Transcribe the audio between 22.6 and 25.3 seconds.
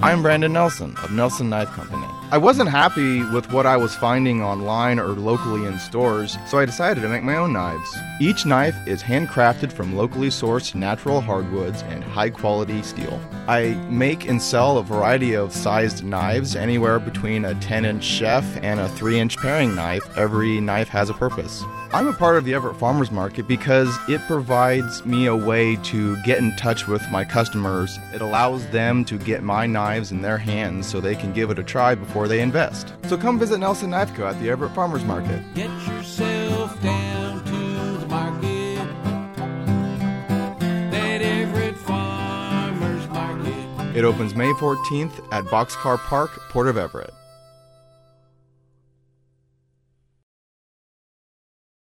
Farmers Market because it provides me